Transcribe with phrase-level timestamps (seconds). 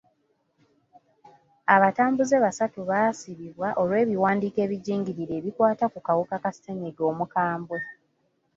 [1.75, 7.79] Abatambuze basatu baasibibwa olw'ebiwandiiko ebijingirire ebikwata ku kawuka ka sennyiga omukambwe.